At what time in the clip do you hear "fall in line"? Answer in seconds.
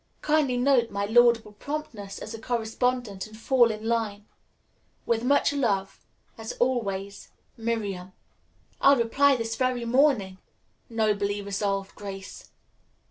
3.37-4.25